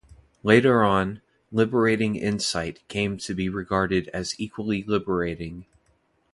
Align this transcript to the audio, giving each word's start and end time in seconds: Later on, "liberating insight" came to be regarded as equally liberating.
Later 0.41 0.83
on, 0.83 1.21
"liberating 1.51 2.15
insight" 2.15 2.81
came 2.87 3.19
to 3.19 3.35
be 3.35 3.49
regarded 3.49 4.07
as 4.07 4.33
equally 4.39 4.81
liberating. 4.81 5.67